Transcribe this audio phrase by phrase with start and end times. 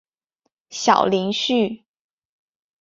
[0.71, 1.83] 小林旭。